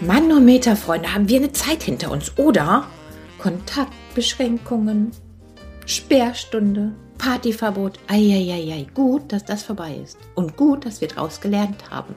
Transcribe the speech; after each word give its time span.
Manometer, 0.00 0.76
Freunde, 0.76 1.12
haben 1.12 1.28
wir 1.28 1.38
eine 1.38 1.52
Zeit 1.52 1.82
hinter 1.82 2.12
uns, 2.12 2.38
oder? 2.38 2.86
Kontaktbeschränkungen, 3.38 5.10
Sperrstunde, 5.86 6.92
Partyverbot. 7.18 7.98
Eieiei, 8.06 8.86
gut, 8.94 9.32
dass 9.32 9.44
das 9.44 9.64
vorbei 9.64 10.00
ist. 10.00 10.16
Und 10.36 10.56
gut, 10.56 10.86
dass 10.86 11.00
wir 11.00 11.08
draus 11.08 11.40
gelernt 11.40 11.90
haben. 11.90 12.14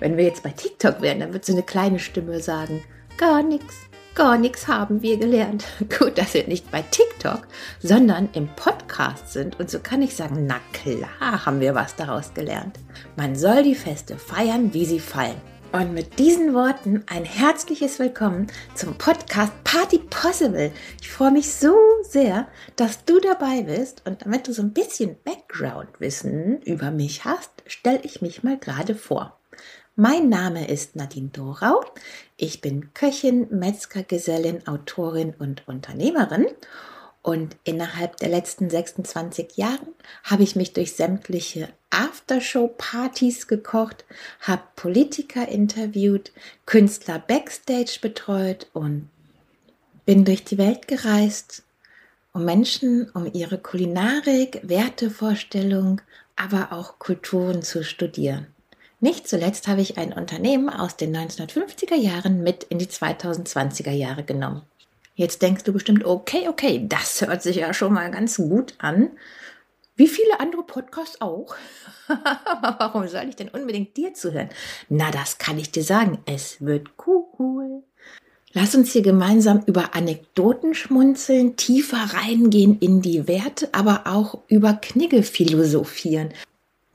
Wenn 0.00 0.16
wir 0.16 0.24
jetzt 0.24 0.42
bei 0.42 0.50
TikTok 0.50 1.02
wären, 1.02 1.20
dann 1.20 1.34
wird 1.34 1.44
so 1.44 1.52
eine 1.52 1.62
kleine 1.62 1.98
Stimme 1.98 2.40
sagen, 2.40 2.82
gar 3.18 3.42
nichts, 3.42 3.74
gar 4.14 4.38
nichts 4.38 4.66
haben 4.66 5.02
wir 5.02 5.18
gelernt. 5.18 5.66
Gut, 5.98 6.16
dass 6.16 6.32
wir 6.32 6.46
nicht 6.46 6.70
bei 6.70 6.80
TikTok, 6.80 7.46
sondern 7.80 8.30
im 8.32 8.48
Podcast 8.56 9.34
sind. 9.34 9.60
Und 9.60 9.68
so 9.68 9.80
kann 9.80 10.00
ich 10.00 10.16
sagen, 10.16 10.46
na 10.46 10.60
klar 10.72 11.44
haben 11.44 11.60
wir 11.60 11.74
was 11.74 11.94
daraus 11.94 12.32
gelernt. 12.32 12.78
Man 13.16 13.36
soll 13.36 13.64
die 13.64 13.74
Feste 13.74 14.16
feiern, 14.16 14.72
wie 14.72 14.86
sie 14.86 15.00
fallen. 15.00 15.40
Und 15.70 15.92
mit 15.92 16.18
diesen 16.18 16.54
Worten 16.54 17.04
ein 17.08 17.26
herzliches 17.26 17.98
Willkommen 17.98 18.46
zum 18.74 18.96
Podcast 18.96 19.52
Party 19.64 19.98
Possible. 19.98 20.72
Ich 20.98 21.10
freue 21.10 21.30
mich 21.30 21.52
so 21.52 21.76
sehr, 22.02 22.48
dass 22.76 23.04
du 23.04 23.20
dabei 23.20 23.62
bist 23.62 24.02
und 24.06 24.24
damit 24.24 24.48
du 24.48 24.54
so 24.54 24.62
ein 24.62 24.72
bisschen 24.72 25.16
Background-Wissen 25.24 26.62
über 26.62 26.90
mich 26.90 27.26
hast, 27.26 27.50
stelle 27.66 28.00
ich 28.02 28.22
mich 28.22 28.42
mal 28.42 28.56
gerade 28.56 28.94
vor. 28.94 29.38
Mein 29.94 30.30
Name 30.30 30.68
ist 30.68 30.96
Nadine 30.96 31.28
Dorau. 31.28 31.84
Ich 32.38 32.62
bin 32.62 32.94
Köchin, 32.94 33.48
Metzgergesellin, 33.50 34.66
Autorin 34.66 35.34
und 35.38 35.68
Unternehmerin 35.68 36.46
und 37.28 37.56
innerhalb 37.64 38.16
der 38.16 38.30
letzten 38.30 38.70
26 38.70 39.58
Jahren 39.58 39.88
habe 40.24 40.42
ich 40.42 40.56
mich 40.56 40.72
durch 40.72 40.94
sämtliche 40.94 41.68
Aftershow-Partys 41.90 43.48
gekocht, 43.48 44.06
habe 44.40 44.62
Politiker 44.76 45.46
interviewt, 45.46 46.32
Künstler 46.64 47.18
backstage 47.18 47.98
betreut 48.00 48.68
und 48.72 49.10
bin 50.06 50.24
durch 50.24 50.42
die 50.44 50.56
Welt 50.56 50.88
gereist, 50.88 51.64
um 52.32 52.46
Menschen 52.46 53.10
um 53.10 53.30
ihre 53.30 53.58
Kulinarik, 53.58 54.62
Wertevorstellung, 54.62 56.00
aber 56.34 56.72
auch 56.72 56.98
Kulturen 56.98 57.60
zu 57.60 57.84
studieren. 57.84 58.46
Nicht 59.00 59.28
zuletzt 59.28 59.68
habe 59.68 59.82
ich 59.82 59.98
ein 59.98 60.14
Unternehmen 60.14 60.70
aus 60.70 60.96
den 60.96 61.14
1950er 61.14 61.94
Jahren 61.94 62.42
mit 62.42 62.64
in 62.64 62.78
die 62.78 62.86
2020er 62.86 63.92
Jahre 63.92 64.24
genommen. 64.24 64.62
Jetzt 65.18 65.42
denkst 65.42 65.64
du 65.64 65.72
bestimmt, 65.72 66.04
okay, 66.04 66.48
okay, 66.48 66.86
das 66.88 67.22
hört 67.22 67.42
sich 67.42 67.56
ja 67.56 67.74
schon 67.74 67.92
mal 67.92 68.08
ganz 68.08 68.36
gut 68.36 68.74
an. 68.78 69.10
Wie 69.96 70.06
viele 70.06 70.38
andere 70.38 70.62
Podcasts 70.62 71.20
auch. 71.20 71.56
Warum 72.78 73.08
soll 73.08 73.24
ich 73.28 73.34
denn 73.34 73.48
unbedingt 73.48 73.96
dir 73.96 74.14
zuhören? 74.14 74.48
Na, 74.88 75.10
das 75.10 75.38
kann 75.38 75.58
ich 75.58 75.72
dir 75.72 75.82
sagen. 75.82 76.18
Es 76.26 76.64
wird 76.64 76.90
cool. 77.04 77.82
Lass 78.52 78.76
uns 78.76 78.92
hier 78.92 79.02
gemeinsam 79.02 79.64
über 79.66 79.96
Anekdoten 79.96 80.76
schmunzeln, 80.76 81.56
tiefer 81.56 82.14
reingehen 82.14 82.78
in 82.78 83.02
die 83.02 83.26
Werte, 83.26 83.70
aber 83.72 84.02
auch 84.04 84.38
über 84.46 84.74
Knigge 84.74 85.24
philosophieren. 85.24 86.28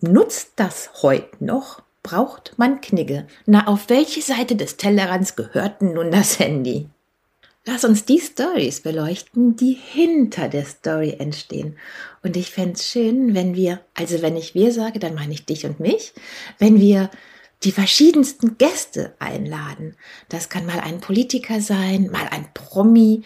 Nutzt 0.00 0.52
das 0.54 1.02
heute 1.02 1.44
noch? 1.44 1.82
Braucht 2.04 2.54
man 2.56 2.80
Knigge? 2.80 3.26
Na, 3.46 3.66
auf 3.66 3.88
welche 3.88 4.22
Seite 4.22 4.54
des 4.54 4.76
Tellerrands 4.76 5.34
gehört 5.34 5.82
nun 5.82 6.12
das 6.12 6.38
Handy? 6.38 6.88
Lass 7.64 7.84
uns 7.84 8.04
die 8.04 8.18
Stories 8.18 8.80
beleuchten, 8.80 9.54
die 9.54 9.74
hinter 9.74 10.48
der 10.48 10.64
Story 10.64 11.14
entstehen. 11.20 11.78
Und 12.24 12.36
ich 12.36 12.50
fände 12.50 12.72
es 12.72 12.88
schön, 12.88 13.34
wenn 13.34 13.54
wir, 13.54 13.80
also 13.94 14.20
wenn 14.20 14.36
ich 14.36 14.54
wir 14.56 14.72
sage, 14.72 14.98
dann 14.98 15.14
meine 15.14 15.32
ich 15.32 15.46
dich 15.46 15.64
und 15.64 15.78
mich, 15.78 16.12
wenn 16.58 16.80
wir 16.80 17.08
die 17.62 17.70
verschiedensten 17.70 18.58
Gäste 18.58 19.14
einladen. 19.20 19.94
Das 20.28 20.48
kann 20.48 20.66
mal 20.66 20.80
ein 20.80 21.00
Politiker 21.00 21.60
sein, 21.60 22.10
mal 22.10 22.26
ein 22.32 22.48
Promi, 22.52 23.22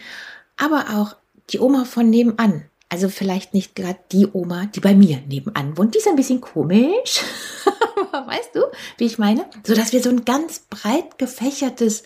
aber 0.55 0.99
auch 0.99 1.15
die 1.49 1.59
Oma 1.59 1.85
von 1.85 2.07
nebenan. 2.07 2.65
Also 2.89 3.09
vielleicht 3.09 3.55
nicht 3.55 3.75
gerade 3.75 3.99
die 4.11 4.27
Oma, 4.31 4.67
die 4.67 4.79
bei 4.81 4.93
mir 4.93 5.19
nebenan 5.27 5.77
wohnt. 5.77 5.95
Die 5.95 5.97
ist 5.97 6.07
ein 6.07 6.15
bisschen 6.15 6.41
komisch. 6.41 7.23
weißt 8.11 8.51
du, 8.53 8.61
wie 8.97 9.05
ich 9.05 9.17
meine? 9.17 9.45
So 9.65 9.73
dass 9.73 9.93
wir 9.93 10.01
so 10.01 10.09
ein 10.09 10.25
ganz 10.25 10.59
breit 10.59 11.17
gefächertes 11.17 12.03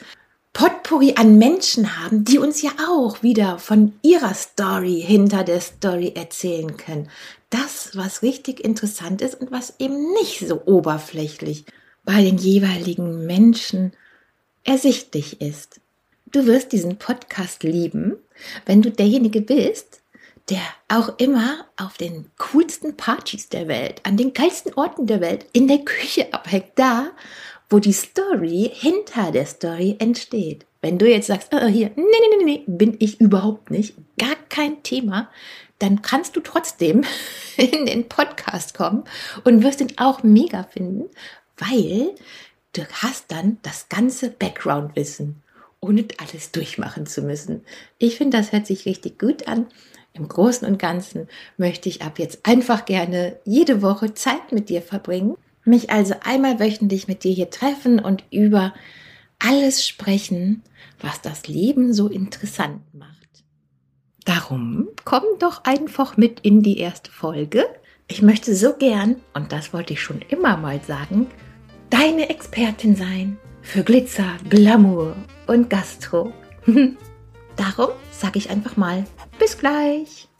Potpourri 0.53 1.13
an 1.15 1.37
Menschen 1.37 1.97
haben, 2.03 2.25
die 2.25 2.37
uns 2.37 2.61
ja 2.61 2.71
auch 2.89 3.23
wieder 3.23 3.57
von 3.57 3.93
ihrer 4.01 4.33
Story 4.33 5.01
hinter 5.05 5.43
der 5.43 5.61
Story 5.61 6.13
erzählen 6.15 6.75
können. 6.77 7.09
Das, 7.49 7.91
was 7.95 8.21
richtig 8.21 8.59
interessant 8.59 9.21
ist 9.21 9.35
und 9.35 9.51
was 9.51 9.75
eben 9.79 10.13
nicht 10.13 10.45
so 10.45 10.61
oberflächlich 10.65 11.65
bei 12.03 12.21
den 12.21 12.37
jeweiligen 12.37 13.25
Menschen 13.25 13.93
ersichtlich 14.63 15.41
ist. 15.41 15.79
Du 16.31 16.45
wirst 16.45 16.71
diesen 16.71 16.97
Podcast 16.97 17.63
lieben, 17.63 18.15
wenn 18.65 18.81
du 18.81 18.91
derjenige 18.91 19.41
bist, 19.41 20.01
der 20.49 20.61
auch 20.87 21.17
immer 21.17 21.65
auf 21.77 21.97
den 21.97 22.29
coolsten 22.37 22.97
Partys 22.97 23.49
der 23.49 23.67
Welt, 23.67 24.01
an 24.03 24.17
den 24.17 24.33
geilsten 24.33 24.73
Orten 24.73 25.07
der 25.07 25.21
Welt, 25.21 25.45
in 25.53 25.67
der 25.67 25.79
Küche 25.79 26.33
abhängt, 26.33 26.71
da, 26.75 27.11
wo 27.71 27.79
die 27.79 27.93
Story 27.93 28.69
hinter 28.73 29.31
der 29.31 29.45
Story 29.45 29.95
entsteht. 29.97 30.65
Wenn 30.81 30.97
du 30.97 31.09
jetzt 31.09 31.27
sagst, 31.27 31.53
oh, 31.53 31.67
hier, 31.67 31.91
nee, 31.95 32.03
nee, 32.03 32.37
nee, 32.37 32.43
nee, 32.43 32.63
bin 32.67 32.97
ich 32.99 33.21
überhaupt 33.21 33.71
nicht, 33.71 33.95
gar 34.19 34.35
kein 34.49 34.83
Thema, 34.83 35.29
dann 35.79 36.01
kannst 36.01 36.35
du 36.35 36.41
trotzdem 36.41 37.03
in 37.57 37.85
den 37.85 38.09
Podcast 38.09 38.73
kommen 38.73 39.05
und 39.45 39.63
wirst 39.63 39.79
ihn 39.79 39.93
auch 39.97 40.21
mega 40.21 40.63
finden, 40.63 41.09
weil 41.57 42.13
du 42.73 42.85
hast 43.01 43.31
dann 43.31 43.57
das 43.61 43.87
ganze 43.87 44.31
Background-Wissen, 44.31 45.41
ohne 45.79 46.05
alles 46.17 46.51
durchmachen 46.51 47.05
zu 47.05 47.21
müssen. 47.21 47.63
Ich 47.99 48.17
finde, 48.17 48.37
das 48.37 48.51
hört 48.51 48.67
sich 48.67 48.85
richtig 48.85 49.17
gut 49.17 49.47
an. 49.47 49.67
Im 50.13 50.27
Großen 50.27 50.67
und 50.67 50.77
Ganzen 50.77 51.29
möchte 51.55 51.87
ich 51.87 52.01
ab 52.01 52.19
jetzt 52.19 52.45
einfach 52.45 52.83
gerne 52.83 53.39
jede 53.45 53.81
Woche 53.81 54.13
Zeit 54.13 54.51
mit 54.51 54.67
dir 54.67 54.81
verbringen 54.81 55.37
mich 55.63 55.89
also 55.89 56.15
einmal 56.23 56.59
wöchentlich 56.59 57.07
mit 57.07 57.23
dir 57.23 57.33
hier 57.33 57.49
treffen 57.49 57.99
und 57.99 58.23
über 58.31 58.73
alles 59.39 59.87
sprechen, 59.87 60.63
was 60.99 61.21
das 61.21 61.47
Leben 61.47 61.93
so 61.93 62.07
interessant 62.07 62.81
macht. 62.93 63.11
Darum 64.25 64.89
komm 65.03 65.23
doch 65.39 65.63
einfach 65.63 66.17
mit 66.17 66.41
in 66.41 66.61
die 66.61 66.77
erste 66.77 67.11
Folge. 67.11 67.65
Ich 68.07 68.21
möchte 68.21 68.55
so 68.55 68.73
gern, 68.73 69.15
und 69.33 69.51
das 69.51 69.73
wollte 69.73 69.93
ich 69.93 70.01
schon 70.01 70.21
immer 70.29 70.57
mal 70.57 70.81
sagen, 70.81 71.27
deine 71.89 72.29
Expertin 72.29 72.95
sein 72.95 73.37
für 73.61 73.83
Glitzer, 73.83 74.37
Glamour 74.49 75.15
und 75.47 75.69
Gastro. 75.69 76.33
Darum 77.55 77.89
sage 78.11 78.37
ich 78.37 78.49
einfach 78.49 78.77
mal, 78.77 79.05
bis 79.39 79.57
gleich. 79.57 80.30